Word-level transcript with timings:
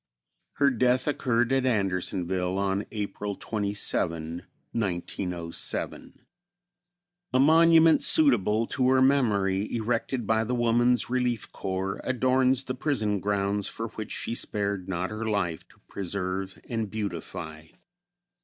Her 0.53 0.71
death 0.71 1.05
occurred 1.05 1.51
at 1.51 1.63
Andersonville 1.63 2.57
on 2.57 2.87
April 2.91 3.35
27, 3.35 4.41
1907. 4.71 6.25
A 7.33 7.39
monument 7.39 8.01
suitable 8.01 8.65
to 8.65 8.89
her 8.89 9.01
memory, 9.03 9.71
erected 9.71 10.25
by 10.25 10.43
the 10.43 10.55
Woman's 10.55 11.11
Relief 11.11 11.51
Corps, 11.51 12.01
adorns 12.03 12.63
the 12.63 12.73
prison 12.73 13.19
grounds 13.19 13.67
for 13.67 13.89
which 13.89 14.11
she 14.11 14.33
spared 14.33 14.89
not 14.89 15.11
her 15.11 15.29
life 15.29 15.67
to 15.67 15.79
preserve 15.87 16.59
and 16.67 16.89
beautify. 16.89 17.67